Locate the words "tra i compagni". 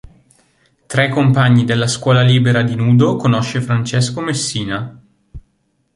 0.87-1.63